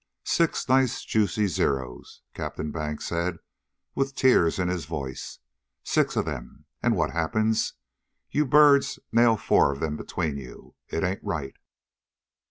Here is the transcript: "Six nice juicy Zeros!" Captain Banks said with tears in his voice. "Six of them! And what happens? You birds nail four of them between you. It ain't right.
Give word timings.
"Six 0.25 0.67
nice 0.67 1.03
juicy 1.05 1.45
Zeros!" 1.45 2.23
Captain 2.33 2.71
Banks 2.71 3.05
said 3.05 3.37
with 3.93 4.15
tears 4.15 4.57
in 4.57 4.67
his 4.67 4.85
voice. 4.85 5.37
"Six 5.83 6.15
of 6.15 6.25
them! 6.25 6.65
And 6.81 6.95
what 6.95 7.11
happens? 7.11 7.73
You 8.31 8.47
birds 8.47 8.97
nail 9.11 9.37
four 9.37 9.71
of 9.71 9.79
them 9.79 9.97
between 9.97 10.37
you. 10.37 10.73
It 10.87 11.03
ain't 11.03 11.23
right. 11.23 11.55